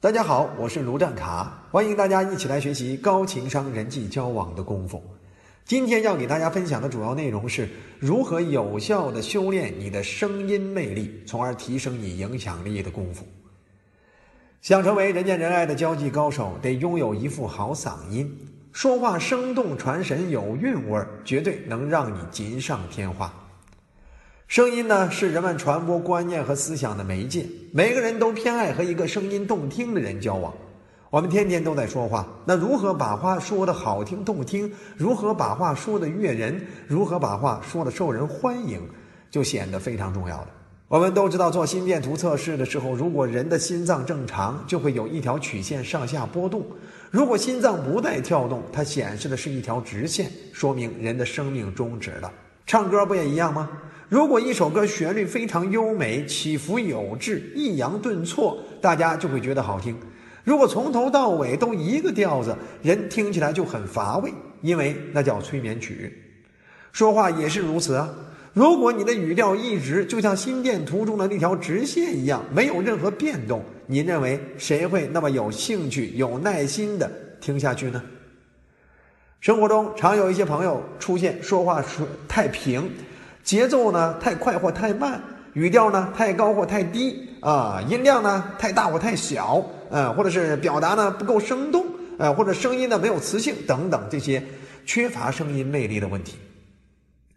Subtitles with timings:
[0.00, 5.02] 大家好，我是卢占卡，欢迎大家一起来学习高情商人际交往的功夫。
[5.64, 13.26] 今天要给大家分享的主要内容是如何有效的修炼你的声音魅力，从而提升你影响力的功夫。
[14.62, 18.32] 想成为人见人爱的交际高手，得拥有一副好嗓音，
[18.70, 23.34] 说话生动传神，有韵味儿，绝对能让你锦上添花。
[24.48, 27.44] 声音呢，是人们传播观念和思想的媒介。
[27.70, 30.50] 每个人都偏爱和一个声音动听的人交往。
[31.10, 34.72] 我们天天都在说话，那如何把话说得好听动听？
[34.96, 36.58] 如何把话说得悦人？
[36.86, 38.80] 如何把话说得受人欢迎？
[39.30, 40.48] 就显得非常重要了。
[40.88, 46.62] 我们都知道，做心电图测试的时候，如果人的心脏正常，就会有一条曲线上下波动；
[47.10, 52.32] 如果心脏不再跳动，它显示的是一条直线，说明人的生命终止了。
[52.68, 53.66] 唱歌不也一样吗？
[54.10, 59.96] 如果一首歌旋律非常优美，起伏有致，抑扬顿挫，大家就会觉得好听。
[60.44, 66.12] 如果从头到尾都一个调子，人听起来就很乏味，因为那叫催眠曲。
[66.92, 68.06] 说话也是如此啊。
[68.52, 78.02] 如果你的语调一直就像心电图中的那条直线一样，没有任何变动，你认为谁会那么有兴趣、有耐心的听下去呢？
[79.40, 82.90] 生活中常有一些朋友出现说话说太平。
[83.44, 85.22] 节奏呢太快或太慢，
[85.54, 91.86] 语调呢太高或太低啊，音量呢太大或太小，呃，或者是表达呢不够生动，
[92.18, 94.42] 呃，或者声音呢没有磁性等等这些
[94.84, 96.36] 缺乏声音魅力的问题。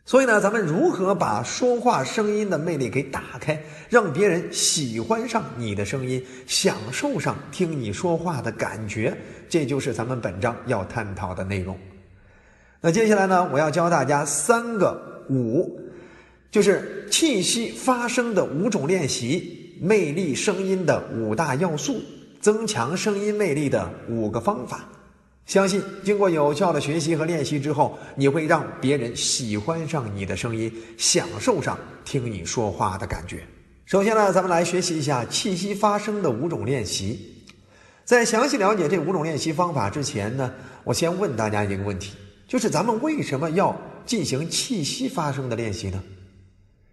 [0.03, 3.57] 所以呢，咱们如何把说话声音的魅力给打开，
[3.87, 9.15] 让别人喜欢上你的声音，享受上听你说话的感觉，
[9.47, 11.77] 这就是咱们本章要探讨的内容。
[12.81, 15.79] 那接下来呢，我要教大家三个五。
[16.49, 22.01] 就是气息发声的五种练习，魅力声音的五大要素，
[22.41, 24.83] 增强声音魅力的五个方法。
[25.45, 33.41] 相信经过有效的学习和练习之后，你会让别人喜欢上你的声音，享受上听你说话的感觉。
[33.85, 37.17] 首先呢，咱们来学习一下气息发声的五种练习。
[38.03, 40.53] 在详细了解这五种练习方法之前呢，
[40.83, 42.13] 我先问大家一个问题：
[42.51, 43.73] 就是咱们为什么要
[44.05, 46.03] 进行气息发声的练习呢？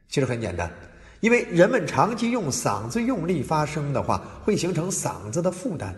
[0.08, 0.72] 其实很简单，
[1.18, 5.92] 因为人们长期用嗓子用力发声的话，会形成嗓子的负担，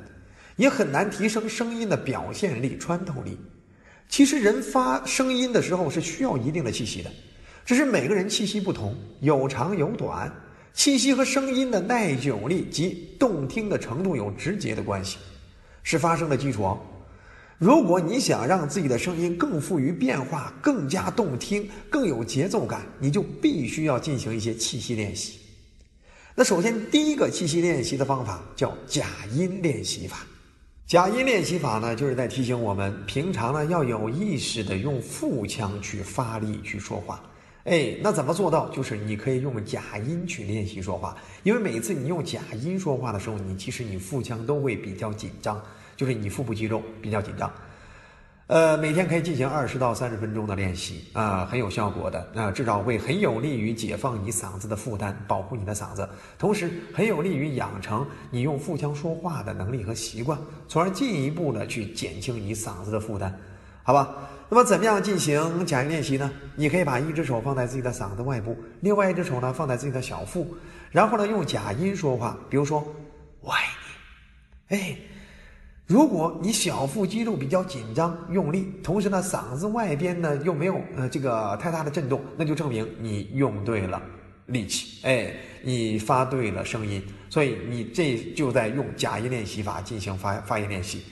[0.56, 3.36] 也很难提升声音的表现力、穿透力。
[4.08, 7.10] 其实人发声音的时候是需要一定的气息的，
[7.66, 10.32] 只是每个人气息不同，有长有短，
[10.72, 15.18] 气息和声音的耐久力及动听的程度有直接的关系，
[15.82, 16.80] 是发声的基础哦。
[17.60, 25.38] 如果你想让自己的声音更富于变化、更加动听、更有节奏感，你就必须要进行一些气息练习。
[26.34, 30.24] 那首先，第一个气息练习的方法叫假音练习法。
[30.86, 37.22] 假音练习法呢，就是在提醒我们，平常呢要有意识的用腹腔去发力去说话。
[37.64, 38.70] 哎，那怎么做到？
[38.70, 45.62] 就是你可以用假音去练习说话，因为每次你用假音说话的时候，你其实你腹腔都会比较紧张。
[46.00, 47.52] 就是你腹部肌肉比较紧张，
[48.46, 60.38] 呃，每天可以进行二十到三十分钟的练习啊，很有效果的啊，至少会很有利于解放你嗓子的负担，保护你的嗓子，同时很有利于养成你用腹腔说话的能力和习惯，
[60.68, 63.38] 从而进一步的去减轻你嗓子的负担，
[63.82, 64.08] 好吧？
[64.48, 66.32] 那么怎么样进行假音练习呢？
[66.56, 70.56] 你可以把一只手放在自己的嗓子外部，另外一只手呢放在自己的小腹，
[70.90, 72.82] 然后呢用假音说话，比如说
[73.42, 73.60] “我爱
[74.70, 74.96] 你”，哎。
[75.90, 84.00] 如果你小腹肌肉比较紧张用力，同时呢嗓子外边呢又没有呃这个太大的震动，那就证明你用对了
[84.46, 85.34] 力气，哎，
[85.64, 91.02] 你发对了声音，所以你这就在用假音练习法进行发发音练习，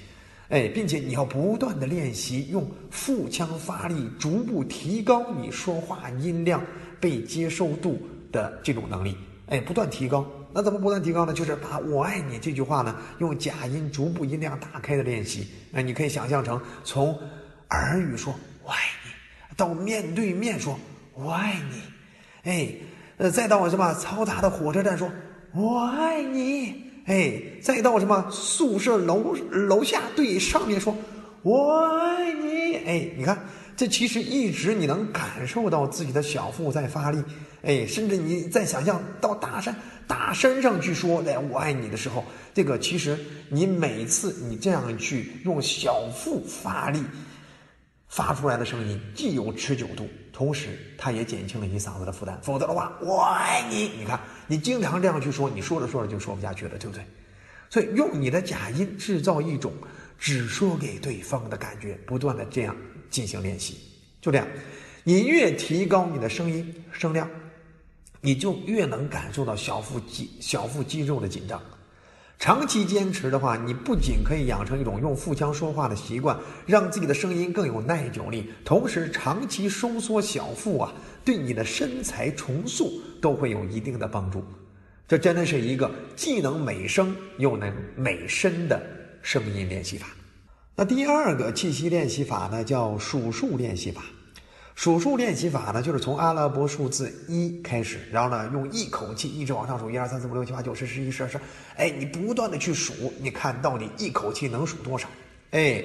[0.49, 6.63] 哎，并且你要不断的练习用腹腔发力，逐步提高你说话音量
[7.01, 8.01] 被接受度
[8.31, 9.17] 的这种能力，
[9.49, 10.25] 哎，不断提高。
[10.53, 11.33] 那怎么不断提高呢？
[11.33, 15.47] 就是把我爱你这句话呢，用假音逐步音量打开的练习。
[15.71, 17.19] 那，你可以想象成从
[17.71, 18.35] 耳语说
[18.65, 19.11] “我爱你”，
[19.57, 20.79] 到面对面说
[21.15, 21.83] “我爱你”，
[22.51, 22.69] 哎，
[23.19, 25.11] 呃，再到什么嘈杂的火车站说
[25.53, 30.97] “我爱你”，哎，再到什么宿舍楼楼下对上面说
[31.43, 33.39] “我爱你”，哎，你看。
[33.77, 37.23] 这其实一直你能感受到自己的小腹在发力，
[37.63, 39.75] 哎，甚至你在想象到大山
[40.07, 42.25] 大山上去说“来我爱你”的时候，
[42.55, 43.19] 这个其实
[43.49, 47.03] 你每次你这样去用小腹发力
[48.09, 52.39] 发出来的声音，既有持久度，同时它也减轻了你嗓子的负担。
[52.43, 57.05] 否则的话，我爱你，你看你经常这样去说，你说着说着就说不下去了，对不对？
[57.69, 59.75] 所以用你的假音制造一种
[60.19, 62.75] 只说给对方的感觉，不断的这样
[63.11, 63.79] 进行练习。
[64.23, 64.47] 就这样，
[65.05, 67.29] 你越提高你的声音声量，
[68.21, 71.61] 你就越能感受到小腹肌小腹肌肉的紧张。
[72.41, 80.93] 长期坚持的话，你不仅可以养成一种用腹腔说话的习惯，让自己的声音更有耐久力，同时长期收缩小腹啊，
[81.25, 84.45] 对你的身材重塑都会有一定的帮助。
[85.09, 88.81] 这真的是一个既能美声又能美身的
[89.21, 90.07] 声音练习法。
[90.77, 94.03] 那第二个气息练习法呢，叫数数练习法。
[94.79, 101.37] 数数练习法呢，就是从阿拉伯数字一开始，然后呢，用一口气一直往上数，一二三四五六七八九十十一十二十，
[101.75, 105.09] 哎，你不断的去数，你看到底一口气能数多少？
[105.51, 105.83] 哎，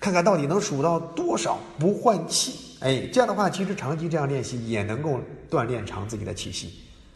[0.00, 2.76] 看看到底能数到多少不换气？
[2.80, 6.72] 哎，这样的话，其实长期这样练习也能够锻炼长自己的气息。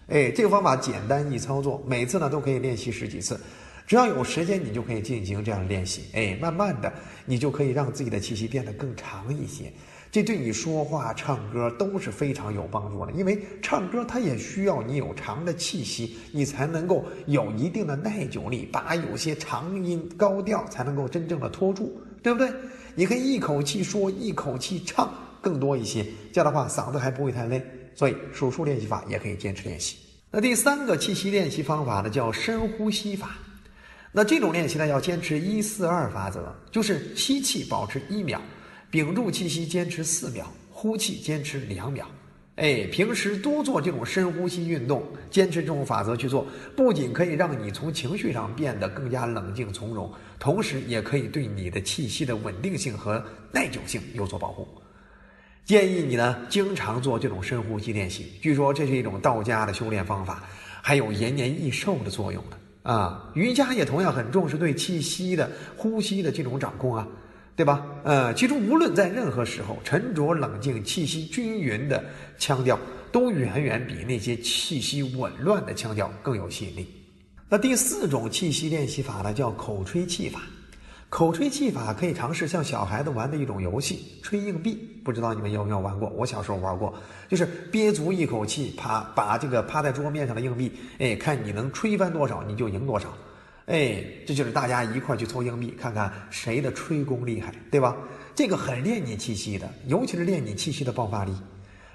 [0.06, 3.40] 哎，这个方法简单易操作，每次呢都可以练习十几次，
[3.88, 6.04] 只要有时间，你就可以进行这样练习。
[6.12, 6.92] 哎，慢慢的，
[7.24, 9.72] 你就可以让自己的气息变得更长一些。
[10.10, 22.50] 这对你说话、唱歌都是非常有帮助的，因为唱歌它也需要你有长的气息，你才能够有一定的耐久力，把有些长音高调才能够真正的拖住，对不对？
[22.94, 25.12] 你可以一口气说，一口气唱
[25.43, 27.62] 更多一些，这样的话嗓子还不会太累。
[27.94, 29.96] 所以数数练习法也可以坚持练习。
[30.31, 33.37] 那第三个气息练习方法呢，叫深呼吸法。
[34.11, 38.40] 那这种练习呢，要坚持一四二法则，就是吸气保持一秒。
[38.90, 42.06] 屏住气息，坚持四秒；呼气，坚持两秒。
[42.56, 46.44] 哎，平时多做这种深呼吸运动，坚持这种法则去做，
[46.75, 54.67] 不仅可以让你从情绪上变得更加冷静从容，同时也可以对你的气息的稳定性和耐久性有所保护。
[55.64, 58.32] 建议你呢，经常做这种深呼吸练习。
[58.40, 60.43] 据说这是一种道家的修炼方法，
[60.82, 63.31] 还有延年益寿的作用的啊。
[63.35, 67.06] 瑜伽也同样很重视对气息的呼吸的这种掌控啊。
[67.58, 67.84] 对吧？
[68.05, 72.05] 呃，其实无论在任何时候，沉着冷静、气息均匀的
[72.38, 72.78] 腔调，
[73.10, 76.87] 都远远比那些气息紊乱的腔调更有吸引力。
[77.49, 80.40] 那第四种气息练习法呢，叫口吹气法。
[81.08, 84.78] 口吹气法可以尝试像小孩子玩的一种游戏——吹硬币。
[85.02, 86.08] 不知道你们有没有玩过？
[86.11, 86.94] 我小时候玩过，
[87.28, 90.70] 就是憋足一口气，趴把这个趴在桌面上的硬币，
[91.00, 93.12] 哎，看你能吹翻多少，你就赢多少。
[93.68, 97.94] 哎，这就是大家一块去凑硬币，看看谁的吹功厉害，对吧？
[98.34, 101.32] 这个很练你气息的，尤其是练你气息的爆发力。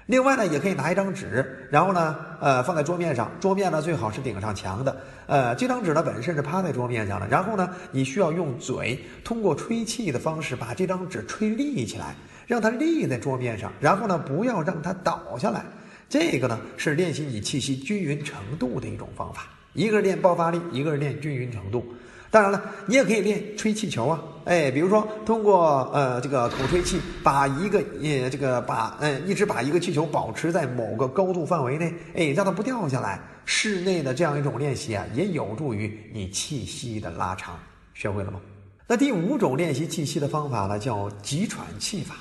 [0.06, 4.96] 另外呢，也可以拿一张纸，然后呢，呃，放在桌面上，桌面呢最好是顶上墙的。
[5.26, 12.14] 呃，这张纸呢本身是趴在桌面上的，然后呢，你需要用嘴通过吹气的方式把这张纸吹立起来，
[12.46, 15.64] 让它立在桌面上，然后呢，不要让它倒下来。
[16.08, 19.48] 这个呢是练习你气息均匀程度的一种方法。
[19.74, 21.84] 一个是练爆发力，一个是练均匀程度。
[22.30, 33.20] 当然了，你也可以练吹气球啊，哎，比如说通过呃这个口吹气，把一个呃这个把嗯一直把一个气球保持在某个高度范围内，哎，让它不掉下来。
[33.44, 37.56] 室内的这样一种练习啊，也有助于你气息的拉长。
[37.92, 38.40] 学会了吗？
[38.88, 42.16] 那第五种练习气息的方法呢，叫急喘气法。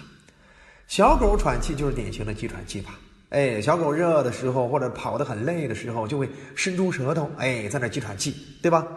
[0.87, 2.91] 小狗喘气就是典型的急喘气法。
[3.33, 8.87] 哎，小狗热的时候或者跑得很累的时候，就会伸出舌头，哎，在那急喘气，对吧？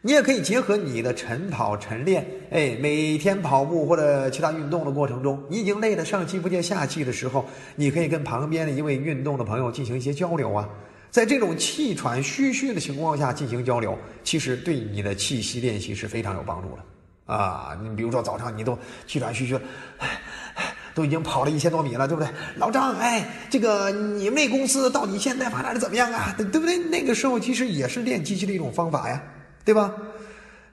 [0.00, 7.44] 你也可以结合你的晨跑晨练，哎，每天跑步或者其他运动的过程中，你已经累得上气不接下气的时候，
[7.76, 10.68] 你可以跟旁边的一位运动的朋友进行一些交流啊。
[11.10, 17.78] 在这种气喘吁吁的情况下进行交流，其实对你的气息练习是非常有帮助的啊。
[17.80, 18.76] 你比如说早上你都
[19.06, 19.54] 气喘吁吁。
[19.98, 20.17] 哎
[20.98, 22.28] 都已经跑了一千多米了，对不对？
[22.56, 26.34] 老张，哎，这个你们那公司到底现在发展的怎么样啊？
[26.36, 26.76] 对不对？
[26.76, 29.22] 那个时候其实也是练气息的一种方法呀，
[29.64, 29.94] 对吧？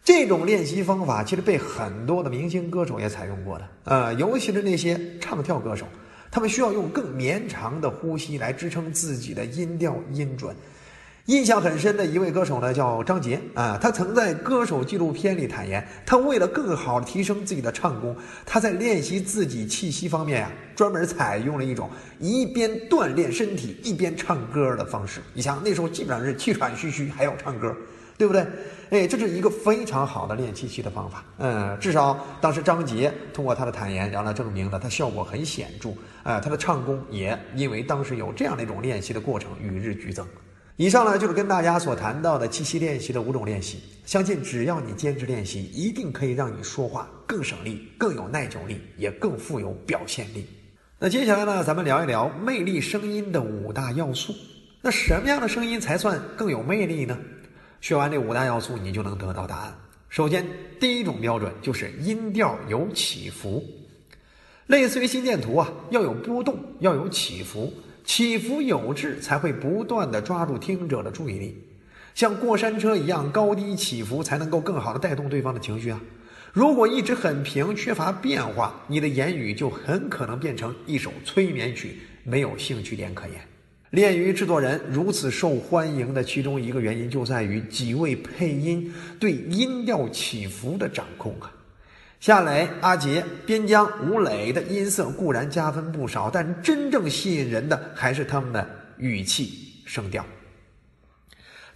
[0.03, 5.85] 这种练习方法其实被很多的明星歌手也采用过的，呃，尤其是那些唱跳歌手，
[6.31, 10.55] 他们需要用更绵长的呼吸来支撑自己的音调音准。
[11.25, 13.79] 印象很深的一位歌手呢，叫张杰啊。
[13.81, 18.15] 他曾在歌手纪录片里坦言，他为了更好的提升自己的唱功，
[18.45, 21.89] 他在练习自己气息方面呀，专门采用了一种
[22.19, 25.19] 一边锻炼身体一边唱歌的方式。
[25.33, 27.75] 你想，那时候基本上是气喘吁吁，还要唱歌，
[28.19, 28.45] 对不对？
[28.91, 31.25] 哎，这是一个非常好的练气息的方法。
[31.39, 35.89] 嗯，至少当时张杰通过他的坦言，让他证明了他效果很显著。
[36.21, 40.23] 啊，他的唱功也因为当时有这样的一种练习的过程，与日俱增。
[40.77, 50.45] 以上呢就是跟大家所谈到的气息练习的五种练习，相信只要你坚持练习，一定可以让你说话更省力、更有耐久力，也更富有表现力。
[50.99, 54.33] 那接下来呢，咱们聊一聊魅力声音的五大要素。
[54.81, 57.17] 那什么样的声音才算更有魅力呢？
[57.79, 59.73] 学完这五大要素，你就能得到答案。
[60.09, 60.45] 首先，
[60.77, 63.63] 第一种标准就是音调有起伏，
[64.67, 67.73] 类似于心电图啊，要有波动，要有起伏，
[68.05, 71.57] 起伏有致，才会不断的抓住听者的注意力，
[72.13, 75.99] 像过山车一样高低起伏，才能够更好的带动对方的情绪啊。
[76.53, 83.41] 如果一直很平，缺乏变化，你的言语就很可能变成一首催眠曲，没有兴趣点可言。
[83.89, 91.51] 恋与制作人如此受欢迎的其中一个原因，就在于几位配音对音调起伏的掌控啊。
[92.19, 98.67] 夏磊、阿杰、边疆、吴磊的音色固然加分不少，但真正吸引人的还是他们的
[98.97, 100.25] 语气声调。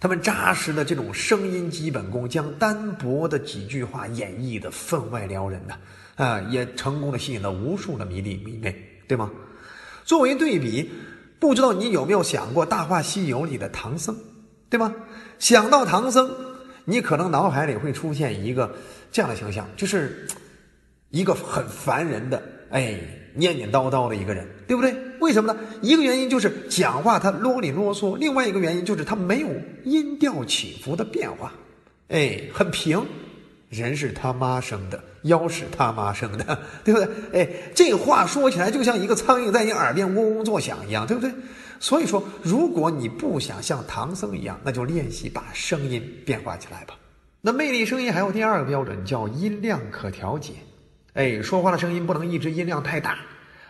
[0.00, 5.74] 他们扎实的这种声音基本功，将单薄的几句话演绎的分外撩人呐，
[6.16, 8.74] 啊，也成功的吸引了无数的迷弟迷妹，
[9.06, 9.30] 对吗？
[10.04, 10.90] 作为对比，
[11.38, 14.16] 不知道你有没有想过《大话西游》里的唐僧，
[14.70, 14.92] 对吗？
[15.38, 16.34] 想到唐僧，
[16.84, 18.74] 你可能脑海里会出现一个
[19.12, 20.26] 这样的形象，就是
[21.10, 22.98] 一个很烦人的，哎。
[23.32, 24.92] 念念叨叨的一个人，对不对？
[25.20, 25.60] 为什么呢？
[25.82, 29.48] 一个原因就是讲话他啰里啰嗦，另外一个原因就是他没有
[29.84, 31.52] 音调起伏的变化，
[32.08, 33.00] 哎，很平。
[33.68, 37.08] 人是他妈生的，妖是他妈生的， 对不对？
[37.32, 41.30] 哎，这话说起来就像一个苍蝇在你耳边嗡嗡作响一样，对不对？
[41.80, 46.94] 所以说，如果你不想像唐僧一样，那就练习把声音变化起来吧。
[47.40, 50.52] 那魅力声音还有第二个标准，叫音量可调节。
[51.14, 53.18] 哎，说话的声音不能一直音量太大，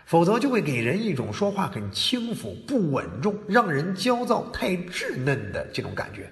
[0.05, 6.29] 否则就会给人一种说话很轻浮、不稳重、让人焦躁、太稚嫩的这种感觉。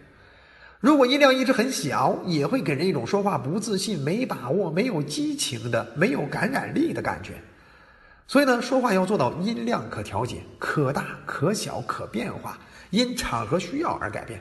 [0.82, 7.36] 如果音量一直很小，也会给人一种说话不自信、没把握、没有激情的、没有感染力的感觉。
[8.30, 12.56] 所以呢，说话要做到音量可调节，可大可小可变化，
[12.92, 14.40] 因场合需要而改变，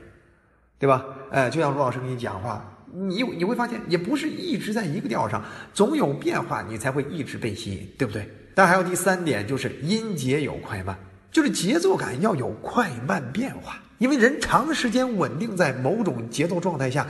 [0.78, 1.07] 对吧？
[1.30, 2.62] 哎，就像陆老师跟你讲话。
[2.92, 5.42] 你你会发现，也不是一直在一个调上，
[5.73, 8.30] 总有变化，你才会一直被吸引，对不对？
[8.54, 10.95] 但还有第三点，就是音节有快慢，
[11.33, 13.78] 就是节奏感要有快慢变化。
[13.97, 17.07] 因为人长时间稳定在某种节奏状态下，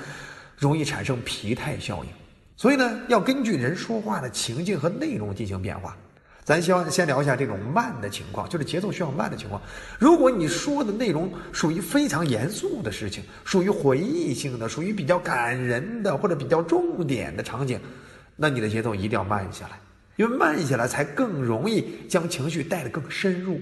[0.56, 2.10] 容易产生疲态效应，
[2.56, 5.96] 所以呢，要根据人说话的情境和内容进行变化。
[6.48, 9.60] 咱希望先聊一下这种慢的情况，就是节奏需要慢的情况。
[9.98, 17.78] 如果你说的内容属于非常严肃的事情，属于回忆性的，属于比较感人的或者比较重点的场景，
[18.34, 19.78] 那你的节奏一定要慢下来，
[20.16, 23.60] 因为慢下来才更容易将情绪带得更深入。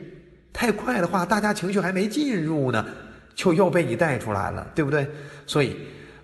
[0.52, 2.86] 太快的话，大家情绪还没进入呢，
[3.34, 5.10] 就又被你带出来了，对不对？
[5.44, 5.76] 所以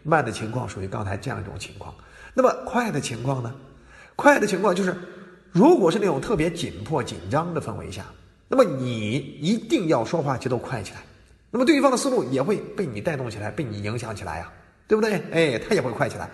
[0.04, 1.92] 慢的情况属于刚才这样一种情况。
[2.32, 3.52] 那么快的情况呢？
[4.14, 4.94] 快的情况就是。
[5.52, 8.06] 如果是那种特别紧迫、紧张的氛围下，
[8.48, 11.00] 那么你一定要说话节奏快起来，
[11.50, 14.50] 那么对方的思路也会被你带动起来，被你影响起来呀，
[14.88, 15.22] 对不对？
[15.30, 16.28] 哎，他也会快起来。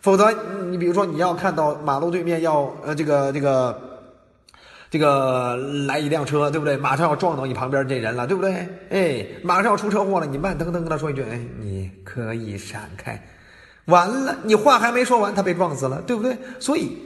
[0.00, 0.32] 否则，
[0.70, 3.80] 你比如说你要看到马路对面要呃这个这个
[4.88, 6.76] 这个来一辆车，对不对？
[6.76, 8.68] 马上要撞到你旁边这人了，对不对？
[8.90, 13.20] 哎，马上要出车祸了，你慢腾腾跟他说一句，哎，你可以闪开。
[13.86, 16.38] 完了，你话还没说完，他被撞死了，对不对？
[16.58, 16.96] 所以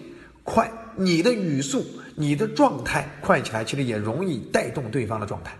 [0.42, 0.70] 快。
[0.96, 1.84] 你的语速、
[2.14, 5.56] 你的状态快起来，其实也容易带动对方的状态，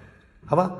[0.46, 0.72] 好吧？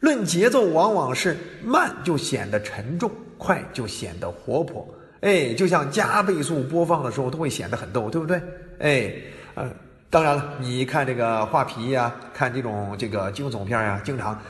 [0.00, 4.88] 论节奏，往往是慢就显得沉重，快就显得活泼。
[5.20, 8.40] 哎，就像加倍速播放的时候，都会显得很逗，对不对？
[8.78, 9.12] 哎，
[9.54, 9.70] 呃，
[10.08, 14.40] 当然了，你看这个画皮呀，看这种这个惊悚片呀，经常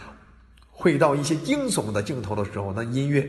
[0.70, 3.28] 会到一些惊悚的镜头的时候，那音乐、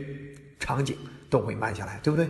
[0.60, 0.96] 场景
[1.28, 2.28] 都会慢下来，对不对？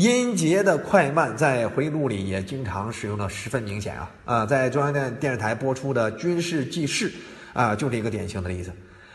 [0.00, 7.10] 音节的快慢在回忆录里也经常使用的十分明显啊啊，在中央电电视台播出的《军事纪事》
[7.52, 8.72] 啊，就是一个典型的例子。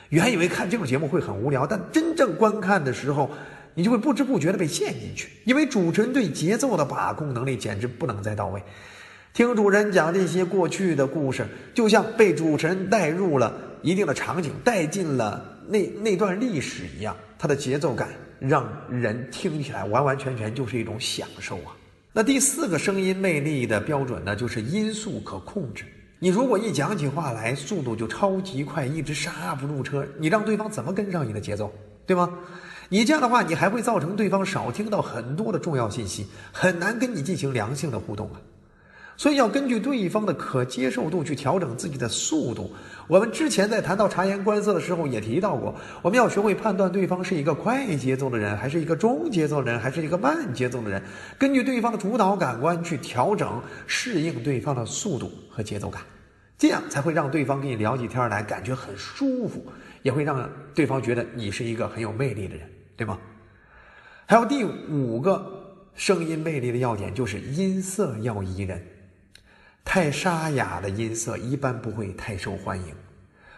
[0.10, 3.32] 原以为看这种节目会很无聊，但真正观看的时候，
[3.74, 8.62] 你就会不知不觉的被陷进去，因为主持人对节奏的把控能力简直不能再到位。
[9.34, 13.52] 听主持人讲这些过去的故事，就像被主持人带入了
[13.82, 18.10] 一定的场景，带进了那那段历史一样，它的节奏感。
[18.40, 21.76] 让人听起来完完全全就是一种享受啊！
[22.14, 25.86] 那第四个声音魅力的标准呢，就是音速可控制。
[26.20, 31.74] 你如果一讲起话来，速度就超级快，一直刹不住车，你让对方怎么跟上你的节奏，
[32.06, 32.30] 对吗？
[32.88, 38.40] 你这样的话，你还会造成对方少听到很多的重要信息，很难跟你进行良性的互动啊。
[39.18, 42.72] 所以要根据对方的可接受度去调整自己的速度。
[43.08, 51.02] 我们之前在谈到察言观色的时候也提到过，我们要学会判断对方是一个快节奏的人，还是一个中节奏的人，还是一个慢节奏的人，
[51.38, 56.02] 根据对方的主导感官去调整，适应对方的速度和节奏感，
[56.58, 59.66] 这样才会让对方跟你聊起天来感觉很舒服，
[60.02, 62.68] 也会让对方觉得你是一个很有魅力的人。
[62.98, 63.20] 对吗？
[64.26, 68.82] 还有第五个声音魅力的要点就是音色要宜人，
[69.86, 72.94] 太沙哑的音色一般不会太受欢迎，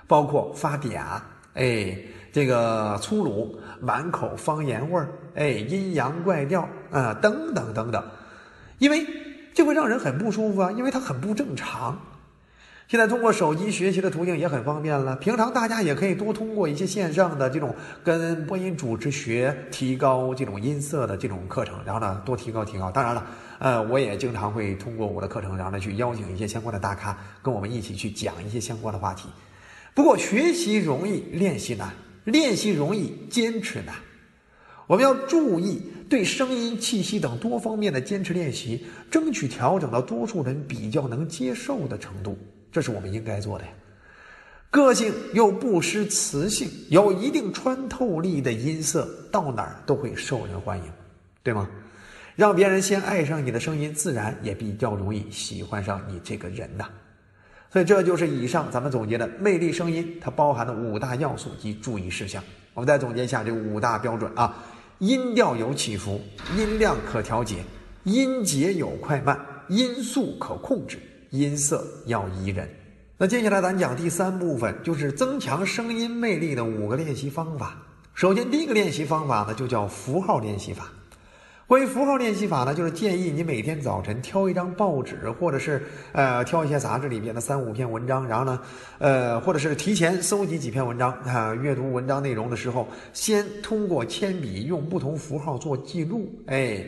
[0.06, 1.20] 包括发嗲，
[1.56, 1.98] 哎，
[2.32, 8.04] 这个粗鲁、满口方言味儿，哎，阴阳怪调啊，等等等等，
[8.78, 9.08] 因为
[9.56, 12.00] 这会让人很不舒服啊，因为它很不正常。
[12.90, 15.14] 现在通过手机学习的途径也很方便了。
[15.18, 22.90] 平常大家也可以多通过一些线上的这种跟播音主持学提高这种音色的这种课程，然后呢多提高提高。
[22.90, 23.28] 当然了，
[23.60, 29.28] 呃，我也经常会通过我的课程，然后呢去邀请一些相关的大咖跟我们一起去讲一些相关的话题。
[29.94, 31.90] 不过学习容易，练习难；
[32.24, 33.96] 练习容易，坚持难。
[34.86, 42.38] 我们要注意对声音、气息等多方面的坚持练习，争取调整到多数人比较能接受的程度。
[42.78, 43.72] 这是我们应该做的呀。
[44.70, 50.84] 个性又不失磁性，有一定穿透力的音色，到哪儿都会受人欢迎，
[51.42, 51.68] 对吗？
[52.36, 56.88] 让别人先爱上你的声音，自然也比较容易喜欢上你这个人呐。
[57.72, 62.44] 所以这就是以上咱们总结的魅力声音，它包含的五大要素及注意事项。
[62.76, 64.56] 我们再总结一下这五大标准啊：
[65.00, 66.22] 音调有起伏，
[66.56, 67.56] 音量可调节，
[68.04, 69.36] 音节有快慢，
[69.68, 71.00] 音速可控制。
[71.32, 72.70] 音色要宜人。
[73.18, 77.76] 那接下来咱讲第三部分，就是增强声音魅力的五个练习方法。
[78.14, 80.88] 首先，第一个练习方法呢，就叫符号练习法。
[81.66, 88.60] 关于符号练习法呢，就是建议你每天早晨挑一张报纸，或者是呃挑一些杂志里边的三五篇文章，然后呢，
[89.00, 96.86] 呃，或者是提前搜集几篇文章啊，阅读文章内容的时候，先通过铅笔用不同符号做记录，哎。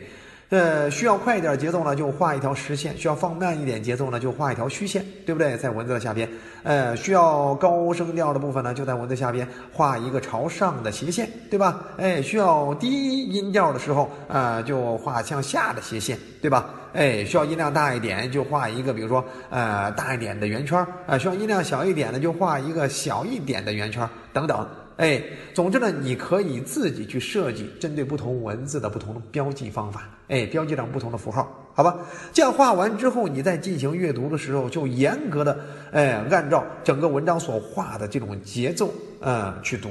[0.50, 5.56] 呃，需要快一点节奏呢，就画一条实线；需要放慢一点节奏呢，就画一条虚线，对不对？
[5.56, 6.28] 在文字的下边，
[6.64, 11.80] 呃，需要高声调的部分呢，就在文字下边画一个朝上的斜线，对吧？
[11.98, 16.68] 哎，需要低音调的时候，呃，就画向下的斜线，对吧？
[16.94, 24.66] 哎，需要音量大一点，就画一个，比如说，呃，大一点的圆圈啊；需要音量小一点的，就画一个小一点的圆圈等等。
[25.00, 25.18] 哎，
[25.54, 32.00] 总之呢，你可以自己去设计针对不同文字的不同的标记方法，哎，标记上不同的符号，好吧？
[32.34, 35.58] 这样画完之后，你在进行阅读的时候，就严格的，
[35.90, 39.88] 哎，按照整个文章所画的这种节奏，嗯，去读，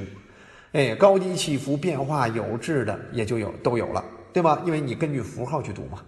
[0.70, 4.62] 哎，高低起伏、变化有致的也就有都有了，对吧？
[4.64, 5.98] 因为你根据符号去读嘛。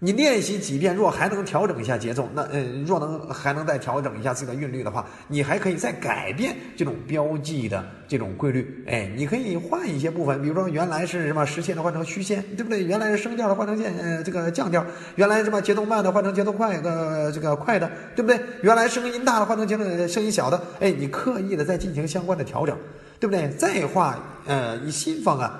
[0.00, 8.84] 你练习几遍，若还能调整一下节奏，那嗯，若能还能再调整一下自己的韵律的话，你还可以再改变这种标记的这种规律。
[8.86, 12.84] 哎，你可以换一些部分，比如说原来是什么实线的换成虚线，对不对？
[12.84, 14.86] 原来是升调的换成线，呃，这个降调。
[15.16, 18.40] 原来什么节奏慢的换成节奏快，呃，这个快的，对不对？
[18.62, 20.62] 原来声音大的换成节奏声音小的。
[20.78, 22.78] 哎，你刻意的再进行相关的调整，
[23.18, 23.48] 对不对？
[23.56, 25.50] 再画呃一新方案。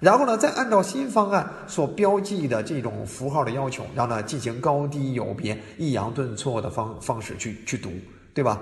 [0.00, 7.90] 然后呢，再按照新方案所标记的这种符号的要求，然后呢进行高低有别、抑扬顿挫的方方式去去读，
[8.32, 8.60] 对吧？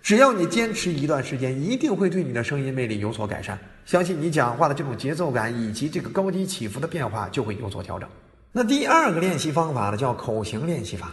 [0.00, 3.58] 只要你坚持一段时间，一定会对你的声音魅力有所改善。
[3.84, 8.08] 相信你讲话的这种节奏感以及这个高低起伏的变化就会有所调整。
[8.52, 11.10] 那第二个练习方法呢，叫口型练习法。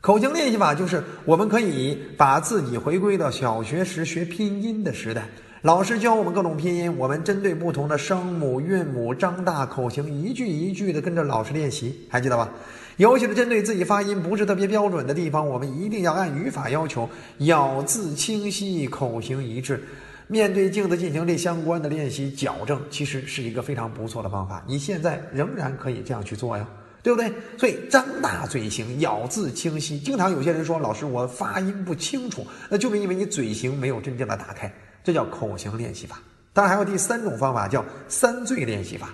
[0.00, 5.26] 口型练习法就是我们可以把自己回归到小学时学拼音的时代。
[5.68, 12.48] 老师教我们各种拼音，我们针对不同的声母、韵母张大口型，一句一句的跟着老师练习，还记得吧？
[12.96, 17.06] 尤其是针对自己发音不是特别标准的地方，我们一定要按语法要求
[17.40, 19.78] 咬字清晰、口型一致。
[20.26, 24.64] 面对镜子进行这相关的练习矫正，其实是一个非常不错的方法。
[24.66, 26.66] 你现在仍然可以这样去做呀，
[27.02, 27.30] 对不对？
[27.58, 29.98] 所以张大嘴型，咬字清晰。
[29.98, 34.72] 经常有些人说，老师我发音不清楚，那就是因为你嘴型没有真正的打开。
[35.08, 36.20] 这叫口型练习法，
[36.52, 39.08] 当然还有第三种方法叫三最练习法，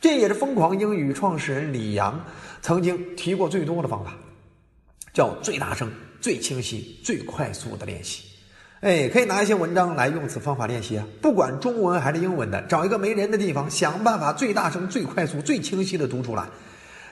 [0.00, 2.24] 这也是疯狂英语创始人李阳
[2.62, 4.14] 曾经提过最多的方法，
[5.12, 8.22] 叫最大声、最清晰、最快速的练习。
[8.82, 16.46] 哎，可以拿一些文章来用此方法练习啊，不管中文还是英文的，找一个没人的地方，想办法最大声、最快速、最清晰的读出来。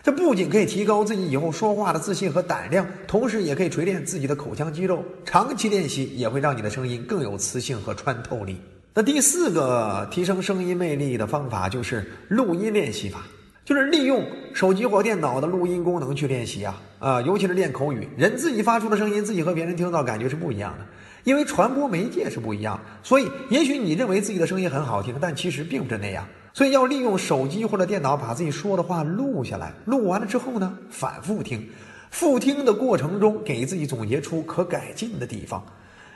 [0.04, 5.02] 这不仅可以提高自己以后说话的自信和胆量，同时也可以锤炼自己的口腔肌肉。
[5.24, 8.60] 长期练习也会让你的声音更有磁性和穿透力。
[8.92, 13.22] 那第四个提升声音魅力的方法就是录音练习法，
[13.64, 18.06] 就是利用手机或电脑的录音功能去练习啊啊，尤其是练口语。
[18.14, 20.84] 人自己发出的声音，自己和别人听到感觉是不一样的，
[21.24, 26.28] 因为传播媒介是不一样，所以也许你认为自己的声音很好听，但其实并不是那样。
[26.54, 31.68] 所以要利用手机或者电脑把自己说的话录下来，录完了之后呢，反复听，
[32.12, 35.66] 复听的过程中给自己总结出可改进的地方，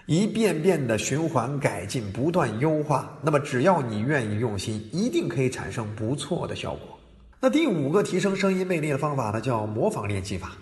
[0.07, 3.13] 一遍遍的循环改进，不断优化。
[3.21, 6.97] 那么只要你愿意用心，一定可以产生不错的效果。
[7.41, 10.53] 那第五个提升声音魅力的方法呢，叫模仿练习法。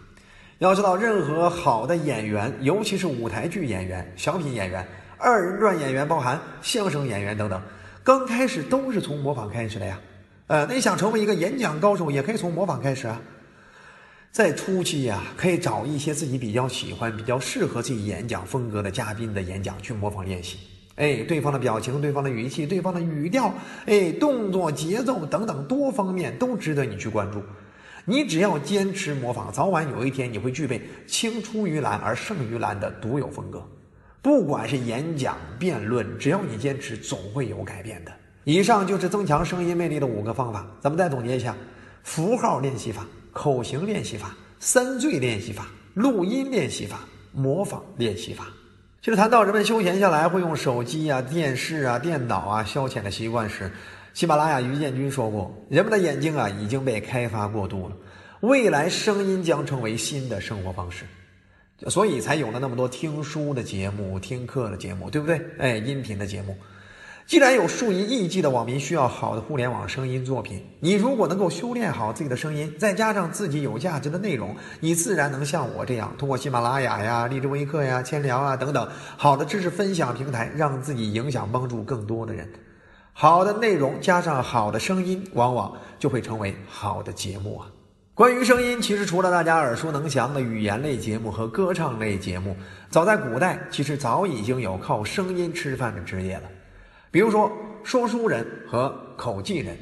[0.59, 4.87] 要知道，任何好的演员，尤其是舞台剧演员、小品演员、
[5.19, 7.61] 二人转演员，包含相声演员等等，
[8.07, 9.99] 刚开始都是从模仿开始的呀。
[10.47, 13.21] 呃，那想成为一个演讲高手，也可以从模仿开始啊。
[14.31, 20.57] 在初期呀，可以找一些自己比较喜欢、比较适合自己演讲风格的嘉宾的演讲去模仿练习。
[20.95, 23.53] 哎，对方的表情、对方的语气、对方的语调，
[23.87, 27.43] 哎，动作、节奏等等多方面都值得你去关注。
[28.05, 33.61] 你只要坚持模仿，早晚有一天你会具备青出于蓝而胜于蓝的独有风格。
[34.27, 38.11] 不管是演讲、辩论，只要你坚持，总会有改变的。
[38.43, 41.55] 以上就是增强声音魅力的五个方法，咱们再总结一下：
[42.03, 48.49] 符号练习法、口型练习法、三醉练习法、录音练习法、模仿练习法。
[49.01, 53.71] 其实谈到人们休闲下来会用手机啊、电视啊、电脑啊消遣的习惯时，
[54.13, 57.97] 喜马拉雅于建军说过：“人们的眼睛啊已经被开发过度了，
[58.41, 61.05] 未来声音将成为新的生活方式，
[61.89, 65.41] 所以才有了那么多听书的节目、听课的节目，对不对？
[65.59, 66.57] 哎，音频的节目。”
[67.27, 82.49] 既然有数以亿计的网民需要好的互联网声音作品，你如果能够修炼好自己的声音，再加上自己有价值的内容，你自然能像我这样，通过喜马拉雅呀、荔枝微课呀、千聊啊等等好的知识分享平台，让自己影响帮助更多的人。
[83.13, 87.67] 好的内容加上好的声音，往往就会成为好的节目啊。
[88.17, 92.57] 关于声音，其实除了大家耳熟能详的语言类节目和歌唱类节目，
[92.89, 96.45] 早在古代，其实早已经有靠声音吃饭的职业了。
[97.11, 97.53] 比如说，
[97.85, 99.77] 说书人和口技人。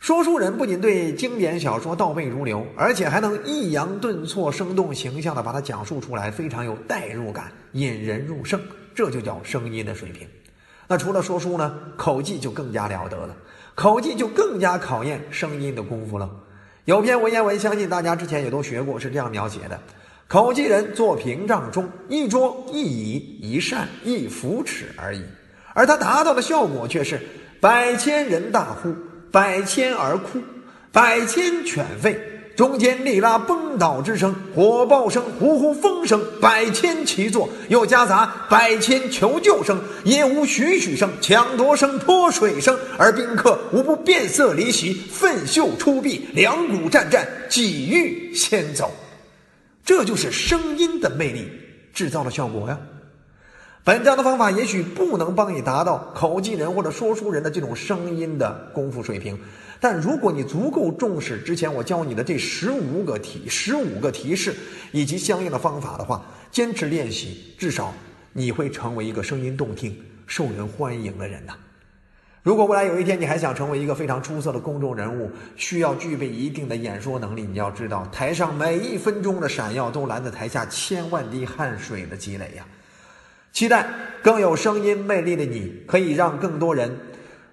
[0.00, 8.58] 说书人不仅对经典小说倒背如流，而且还能抑扬顿挫、生动形象地把它讲述出来，非常有代入感，引人入胜。
[8.94, 10.26] 这就叫声音的水平。
[10.88, 13.36] 那除了说书呢，口技就更加了得了。
[13.74, 16.30] 口技就更加考验声音的功夫了。
[16.84, 19.80] 有篇文言文，相信大家之前也都学过，是这样描写的：
[20.26, 25.22] 口技人坐屏障中，一桌一椅一扇一扶尺而已。
[25.74, 27.20] 而他达到的效果却是
[27.60, 28.92] 百千人大呼，
[29.30, 30.40] 百千而哭，
[30.90, 32.16] 百千犬吠，
[32.54, 48.90] 中间力拉崩倒之声，火爆声，呼呼风声，百千齐作，又夹杂百千求救声，也无许许声，抢夺声，泼水声，而宾客无不变色离席，奋袖出臂，两股战战，几欲先走。
[49.84, 51.50] 这就是声音的魅力
[51.92, 52.78] 制造的效果呀。
[53.84, 59.36] 本章的方法也许不能帮你达到口技人或者说书人的这种声音的功夫水平，
[59.82, 64.54] 但如果你足够重视之前我教你的这十五个提十五个提示
[64.92, 67.92] 以及相应的方法的话，坚持练习，至少
[68.32, 71.54] 你会成为一个声音动听、受人欢迎的人呐。
[72.44, 82.64] 如果未来有一天你还想成为一个非常出色的公众人物，需要具备一定的演说能力，你要知道，台上每一分钟的闪耀都拦着台下千万滴汗水的积累呀。
[83.52, 83.84] 期待
[84.22, 86.96] 更有声音魅力的你，可以让更多人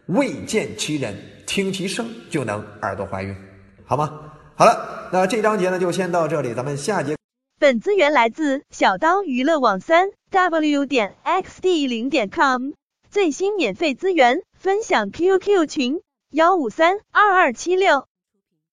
[0.06, 1.16] 未见其人，
[1.50, 3.36] 听其声就能耳朵怀孕，
[3.84, 4.22] 好吗？
[4.56, 7.16] 好了，那这章节呢就先到这里，咱们下节。
[7.60, 12.74] 本资源来自小刀娱乐网三 w 点 xd 零点 com，
[13.10, 18.06] 最新免费资源分享 QQ 群幺五三二二七六。